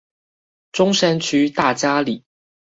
[0.71, 2.25] 中山區大佳里